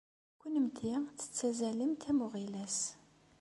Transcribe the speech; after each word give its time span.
Kennemti 0.41 0.91
tettazzalemt 1.17 2.03
am 2.09 2.19
uɣilas. 2.25 2.79